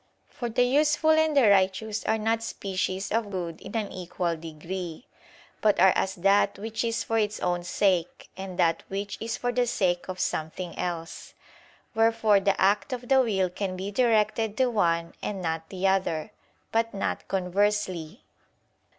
For 0.29 0.49
the 0.49 0.63
useful 0.63 1.11
and 1.11 1.37
the 1.37 1.47
righteous 1.47 2.03
are 2.05 2.17
not 2.17 2.41
species 2.41 3.11
of 3.11 3.29
good 3.29 3.61
in 3.61 3.75
an 3.77 3.91
equal 3.91 4.35
degree, 4.35 5.05
but 5.61 5.79
are 5.79 5.93
as 5.95 6.15
that 6.15 6.57
which 6.57 6.83
is 6.83 7.03
for 7.03 7.19
its 7.19 7.39
own 7.39 7.63
sake 7.63 8.27
and 8.35 8.57
that 8.57 8.81
which 8.87 9.15
is 9.21 9.37
for 9.37 9.51
the 9.51 9.67
sake 9.67 10.07
of 10.07 10.19
something 10.19 10.75
else: 10.75 11.35
wherefore 11.93 12.39
the 12.39 12.59
act 12.59 12.93
of 12.93 13.09
the 13.09 13.21
will 13.21 13.51
can 13.51 13.75
be 13.77 13.91
directed 13.91 14.57
to 14.57 14.71
one 14.71 15.13
and 15.21 15.39
not 15.39 15.69
to 15.69 15.75
the 15.77 15.85
other; 15.87 16.31
but 16.71 16.95
not 16.95 17.27
conversely. 17.27 18.23